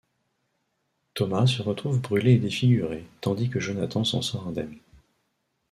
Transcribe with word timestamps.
Thomas 1.13 1.45
se 1.45 1.61
retrouve 1.61 1.99
brûlé 2.01 2.31
et 2.31 2.37
défiguré, 2.39 3.05
tandis 3.21 3.51
que 3.51 3.59
Jonathan 3.59 4.03
s’en 4.03 4.23
sort 4.23 4.47
indemne. 4.47 4.79